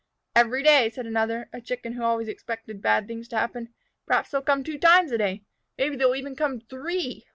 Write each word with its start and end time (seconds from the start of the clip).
"Every 0.35 0.63
day," 0.63 0.89
said 0.89 1.05
another, 1.05 1.47
a 1.53 1.61
Chicken 1.61 1.93
who 1.93 2.01
always 2.01 2.27
expected 2.27 2.81
bad 2.81 3.07
things 3.07 3.27
to 3.27 3.37
happen. 3.37 3.71
"Perhaps 4.07 4.31
they 4.31 4.37
will 4.39 4.43
come 4.43 4.63
two 4.63 4.79
times 4.79 5.11
a 5.11 5.17
day! 5.19 5.43
Maybe 5.77 5.95
they'll 5.95 6.15
even 6.15 6.35
come 6.35 6.59
three!" 6.59 7.23